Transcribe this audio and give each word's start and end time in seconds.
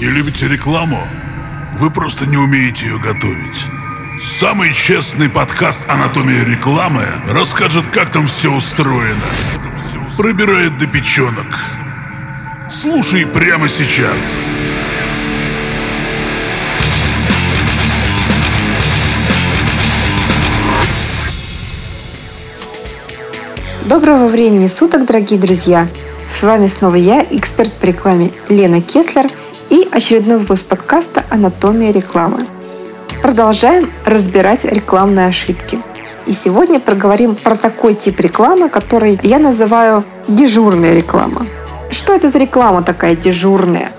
Не 0.00 0.06
любите 0.06 0.48
рекламу? 0.48 0.98
Вы 1.78 1.88
просто 1.88 2.28
не 2.28 2.36
умеете 2.36 2.86
ее 2.86 2.98
готовить. 2.98 3.66
Самый 4.20 4.72
честный 4.72 5.30
подкаст 5.30 5.82
«Анатомия 5.88 6.44
рекламы» 6.44 7.06
расскажет, 7.28 7.86
как 7.92 8.10
там 8.10 8.26
все 8.26 8.52
устроено. 8.52 9.22
Пробирает 10.16 10.76
до 10.78 10.88
печенок. 10.88 11.46
Слушай 12.68 13.24
прямо 13.24 13.68
сейчас. 13.68 14.34
Доброго 23.84 24.26
времени 24.26 24.66
суток, 24.66 25.06
дорогие 25.06 25.38
друзья! 25.38 25.86
С 26.28 26.42
вами 26.42 26.66
снова 26.66 26.96
я, 26.96 27.24
эксперт 27.30 27.72
по 27.72 27.84
рекламе 27.84 28.32
Лена 28.48 28.82
Кеслер 28.82 29.30
очередной 29.94 30.38
выпуск 30.38 30.64
подкаста 30.64 31.22
«Анатомия 31.30 31.92
рекламы». 31.92 32.46
Продолжаем 33.22 33.92
разбирать 34.04 34.64
рекламные 34.64 35.28
ошибки. 35.28 35.78
И 36.26 36.32
сегодня 36.32 36.80
проговорим 36.80 37.36
про 37.36 37.54
такой 37.54 37.94
тип 37.94 38.18
рекламы, 38.18 38.68
который 38.68 39.20
я 39.22 39.38
называю 39.38 40.02
дежурная 40.26 40.96
реклама. 40.96 41.46
Что 41.90 42.12
это 42.12 42.28
за 42.28 42.40
реклама 42.40 42.82
такая 42.82 43.14
дежурная? 43.14 43.92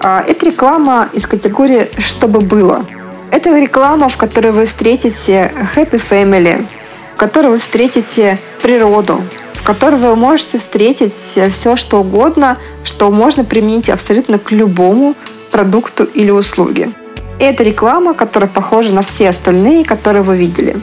А, 0.00 0.24
это 0.26 0.46
реклама 0.46 1.10
из 1.12 1.26
категории 1.26 1.90
«чтобы 1.98 2.40
было». 2.40 2.86
Это 3.30 3.54
реклама, 3.54 4.08
в 4.08 4.16
которой 4.16 4.50
вы 4.50 4.64
встретите 4.64 5.52
happy 5.76 6.00
family, 6.00 6.66
в 7.14 7.18
которой 7.18 7.48
вы 7.48 7.58
встретите 7.58 8.38
природу, 8.62 9.20
в 9.52 9.62
которой 9.62 9.96
вы 9.96 10.16
можете 10.16 10.56
встретить 10.56 11.12
все, 11.12 11.76
что 11.76 12.00
угодно, 12.00 12.56
что 12.82 13.10
можно 13.10 13.44
применить 13.44 13.90
абсолютно 13.90 14.38
к 14.38 14.50
любому 14.50 15.14
продукту 15.54 16.02
или 16.02 16.32
услуге. 16.32 16.90
Это 17.38 17.62
реклама, 17.62 18.12
которая 18.12 18.50
похожа 18.50 18.92
на 18.92 19.02
все 19.04 19.28
остальные, 19.28 19.84
которые 19.84 20.22
вы 20.22 20.36
видели. 20.36 20.76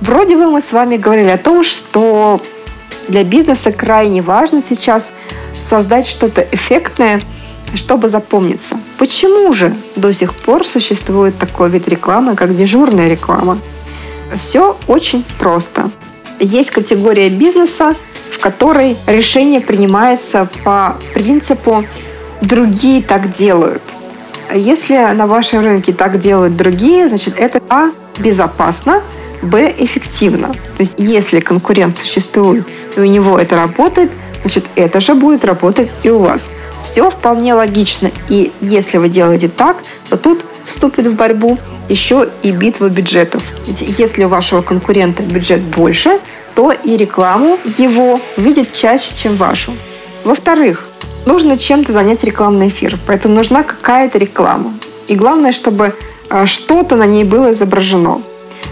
Вроде 0.00 0.36
бы 0.36 0.48
мы 0.48 0.60
с 0.60 0.70
вами 0.70 0.96
говорили 0.96 1.30
о 1.30 1.36
том, 1.36 1.64
что 1.64 2.40
для 3.08 3.24
бизнеса 3.24 3.72
крайне 3.72 4.22
важно 4.22 4.62
сейчас 4.62 5.12
создать 5.60 6.06
что-то 6.06 6.46
эффектное, 6.52 7.22
чтобы 7.74 8.08
запомниться. 8.08 8.78
Почему 8.98 9.52
же 9.52 9.74
до 9.96 10.14
сих 10.14 10.32
пор 10.36 10.64
существует 10.64 11.36
такой 11.36 11.68
вид 11.68 11.88
рекламы, 11.88 12.36
как 12.36 12.54
дежурная 12.54 13.08
реклама? 13.08 13.58
Все 14.36 14.76
очень 14.86 15.24
просто. 15.40 15.90
Есть 16.38 16.70
категория 16.70 17.30
бизнеса, 17.30 17.96
в 18.30 18.38
которой 18.38 18.96
решение 19.08 19.60
принимается 19.60 20.48
по 20.62 20.94
принципу 21.14 21.84
«другие 22.42 23.02
так 23.02 23.36
делают». 23.36 23.82
Если 24.54 24.94
на 25.14 25.26
вашем 25.26 25.64
рынке 25.64 25.92
так 25.92 26.20
делают 26.20 26.56
другие, 26.56 27.08
значит 27.08 27.34
это 27.38 27.60
А– 27.68 27.90
безопасно, 28.18 29.02
Б– 29.42 29.74
эффективно. 29.78 30.48
То 30.48 30.80
есть 30.80 30.94
если 30.96 31.40
конкурент 31.40 31.98
существует 31.98 32.64
и 32.96 33.00
у 33.00 33.04
него 33.04 33.36
это 33.36 33.56
работает, 33.56 34.12
значит 34.42 34.64
это 34.76 35.00
же 35.00 35.14
будет 35.14 35.44
работать 35.44 35.92
и 36.04 36.10
у 36.10 36.20
вас. 36.20 36.46
Все 36.84 37.10
вполне 37.10 37.54
логично. 37.54 38.12
И 38.28 38.52
если 38.60 38.98
вы 38.98 39.08
делаете 39.08 39.48
так, 39.48 39.78
то 40.08 40.16
тут 40.16 40.44
вступит 40.64 41.08
в 41.08 41.14
борьбу 41.14 41.58
еще 41.88 42.28
и 42.42 42.52
битва 42.52 42.88
бюджетов. 42.88 43.42
Ведь 43.66 43.98
если 43.98 44.22
у 44.22 44.28
вашего 44.28 44.62
конкурента 44.62 45.24
бюджет 45.24 45.62
больше, 45.62 46.20
то 46.54 46.70
и 46.70 46.96
рекламу 46.96 47.58
его 47.76 48.20
видят 48.36 48.72
чаще, 48.72 49.14
чем 49.16 49.34
вашу. 49.34 49.72
Во-вторых, 50.22 50.88
нужно 51.26 51.58
чем-то 51.58 51.92
занять 51.92 52.24
рекламный 52.24 52.68
эфир, 52.68 52.98
поэтому 53.06 53.34
нужна 53.34 53.62
какая-то 53.62 54.18
реклама. 54.18 54.72
И 55.08 55.14
главное, 55.14 55.52
чтобы 55.52 55.94
а, 56.30 56.46
что-то 56.46 56.96
на 56.96 57.06
ней 57.06 57.24
было 57.24 57.52
изображено. 57.52 58.20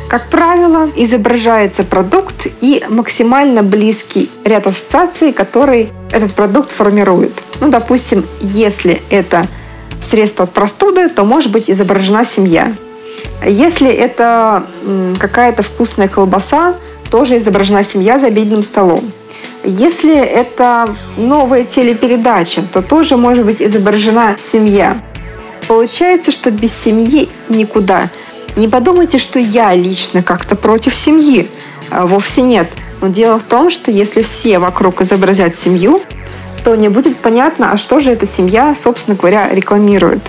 Как 0.09 0.29
правило, 0.29 0.91
изображается 0.97 1.85
продукт 1.85 2.47
и 2.61 2.85
максимально 2.89 3.63
близкий 3.63 4.31
ряд 4.45 4.67
ассоциаций, 4.67 5.33
который 5.33 5.89
этот 6.11 6.35
продукт 6.35 6.71
формирует. 6.71 7.33
Ну, 7.61 7.69
допустим, 7.69 8.25
если 8.41 9.01
это 9.11 9.47
средство 10.11 10.45
от 10.45 10.53
простуды, 10.53 11.09
то 11.09 11.25
может 11.25 11.51
быть 11.51 11.71
изображена 11.71 12.25
семья. 12.25 12.75
Если 13.47 13.89
это 13.89 14.65
какая-то 15.19 15.63
вкусная 15.63 16.09
колбаса, 16.09 16.75
тоже 17.11 17.39
изображена 17.39 17.85
семья 17.85 18.19
за 18.19 18.27
обеденным 18.27 18.63
столом. 18.63 19.13
Если 19.65 20.17
это 20.17 20.95
новая 21.17 21.65
телепередача, 21.65 22.63
то 22.63 22.83
тоже 22.83 23.17
может 23.17 23.45
быть 23.45 23.63
изображена 23.63 24.35
семья. 24.37 25.01
Получается, 25.69 26.33
что 26.33 26.51
без 26.51 26.73
семьи 26.73 27.29
никуда. 27.49 28.11
Не 28.57 28.67
подумайте, 28.67 29.19
что 29.19 29.39
я 29.39 29.73
лично 29.75 30.23
как-то 30.23 30.57
против 30.57 30.95
семьи. 30.95 31.49
А 31.91 32.07
вовсе 32.07 32.43
нет. 32.43 32.69
Но 33.01 33.09
дело 33.09 33.39
в 33.39 33.45
том, 33.45 33.71
что 33.71 33.91
если 33.91 34.23
все 34.23 34.59
вокруг 34.59 35.01
изобразят 35.01 35.55
семью, 35.55 36.03
то 36.65 36.75
не 36.75 36.89
будет 36.89 37.17
понятно, 37.17 37.73
а 37.73 37.77
что 37.77 38.01
же 38.01 38.13
эта 38.13 38.27
семья, 38.27 38.75
собственно 38.75 39.17
говоря, 39.17 39.49
рекламирует. 39.51 40.23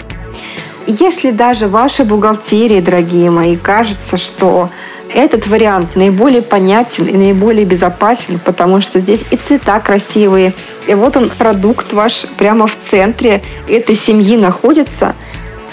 Если 0.86 1.32
даже 1.32 1.68
вашей 1.68 2.06
бухгалтерии, 2.06 2.82
дорогие 2.82 3.32
мои, 3.32 3.56
кажется, 3.56 4.18
что 4.18 4.70
этот 5.14 5.48
вариант 5.48 5.96
наиболее 5.96 6.42
понятен 6.42 7.06
и 7.06 7.16
наиболее 7.16 7.66
безопасен, 7.66 8.40
потому 8.44 8.82
что 8.82 9.00
здесь 9.00 9.24
и 9.32 9.36
цвета 9.36 9.80
красивые, 9.80 10.54
и 10.88 10.94
вот 10.94 11.18
он, 11.18 11.30
продукт 11.30 11.94
ваш 11.94 12.26
прямо 12.38 12.68
в 12.68 12.78
центре 12.78 13.42
этой 13.68 13.96
семьи 13.96 14.38
находится, 14.38 15.16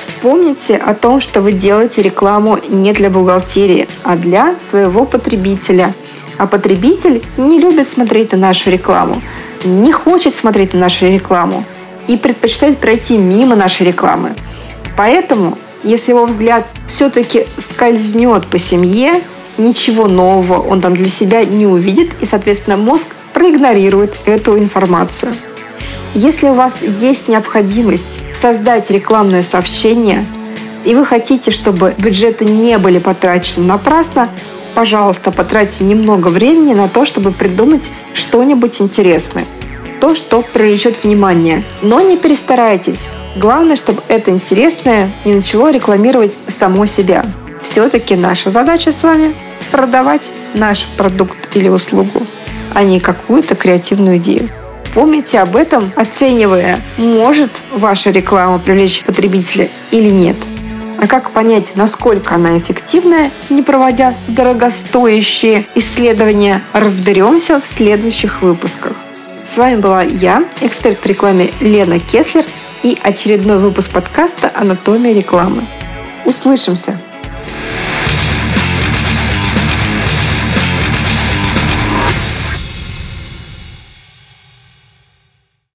Вспомните 0.01 0.77
о 0.77 0.95
том, 0.95 1.21
что 1.21 1.43
вы 1.43 1.53
делаете 1.53 2.01
рекламу 2.01 2.59
не 2.71 2.95
для 2.95 3.11
бухгалтерии, 3.11 3.87
а 4.03 4.17
для 4.17 4.59
своего 4.59 5.05
потребителя. 5.05 5.93
А 6.39 6.47
потребитель 6.47 7.23
не 7.37 7.61
любит 7.61 7.87
смотреть 7.87 8.33
на 8.33 8.39
нашу 8.39 8.71
рекламу, 8.71 9.21
не 9.63 9.93
хочет 9.93 10.35
смотреть 10.35 10.73
на 10.73 10.81
нашу 10.81 11.05
рекламу 11.05 11.65
и 12.09 12.17
предпочитает 12.17 12.79
пройти 12.79 13.19
мимо 13.19 13.57
нашей 13.57 13.89
рекламы. 13.89 14.33
Поэтому, 14.97 15.59
если 15.83 16.13
его 16.13 16.27
взгляд 16.27 16.67
все-таки 16.87 17.47
скользнет 17.59 18.47
по 18.47 18.59
семье, 18.59 19.21
ничего 19.59 20.09
нового 20.09 20.61
он 20.61 20.81
там 20.81 20.95
для 20.95 21.09
себя 21.09 21.45
не 21.45 21.67
увидит, 21.67 22.11
и, 22.21 22.27
соответственно, 22.27 22.77
мозг 22.77 23.07
проигнорирует 23.33 24.15
эту 24.27 24.59
информацию. 24.59 25.33
Если 26.15 26.49
у 26.49 26.55
вас 26.55 26.79
есть 26.83 27.29
необходимость 27.29 28.05
создать 28.41 28.91
рекламное 28.91 29.43
сообщение, 29.43 30.25
и 30.85 30.95
вы 30.95 31.05
хотите, 31.05 31.51
чтобы 31.51 31.95
бюджеты 31.99 32.45
не 32.45 32.79
были 32.79 32.99
потрачены 32.99 33.67
напрасно, 33.67 34.29
пожалуйста, 34.75 35.31
потратьте 35.31 35.85
немного 35.85 36.29
времени 36.29 36.75
на 36.75 36.89
то, 36.89 37.05
чтобы 37.05 37.33
придумать 37.33 37.91
что-нибудь 38.15 38.81
интересное 38.81 39.45
то, 40.01 40.15
что 40.15 40.43
привлечет 40.43 41.05
внимание. 41.05 41.63
Но 41.83 42.01
не 42.01 42.17
перестарайтесь. 42.17 43.07
Главное, 43.37 43.77
чтобы 43.77 44.03
это 44.09 44.31
интересное 44.31 45.11
не 45.25 45.35
начало 45.35 45.71
рекламировать 45.71 46.37
само 46.49 46.87
себя. 46.87 47.25
Все-таки 47.63 48.17
наша 48.17 48.51
задача 48.51 48.93
с 48.93 49.03
вами– 49.03 49.35
продавать 49.71 50.23
наш 50.55 50.87
продукт 50.97 51.37
или 51.55 51.69
услугу, 51.69 52.27
а 52.75 52.83
не 52.83 52.99
какую-то 52.99 53.55
креативную 53.55 54.17
идею. 54.17 54.49
Помните 54.95 55.39
об 55.39 55.55
этом, 55.55 55.93
оценивая, 55.95 56.81
может 56.97 57.51
ваша 57.73 58.11
реклама 58.11 58.59
привлечь 58.59 59.05
потребителя 59.05 59.69
или 59.93 60.09
нет. 60.09 60.37
А 61.01 61.07
как 61.07 61.31
понять, 61.31 61.77
насколько 61.77 62.35
она 62.35 62.59
эффективная, 62.59 63.31
не 63.49 63.63
проводя 63.63 64.15
дорогостоящие 64.27 65.65
исследования, 65.75 66.63
разберемся 66.73 67.61
в 67.61 67.65
следующих 67.65 68.43
выпусках. 68.43 68.93
С 69.53 69.57
вами 69.57 69.81
была 69.81 70.03
я, 70.03 70.45
эксперт 70.61 71.01
по 71.01 71.09
рекламе 71.09 71.51
Лена 71.61 71.99
Кеслер 71.99 72.45
и 72.85 72.97
очередной 73.03 73.59
выпуск 73.59 73.91
подкаста 73.91 74.53
«Анатомия 74.55 75.13
рекламы». 75.13 75.63
Услышимся! 76.25 76.97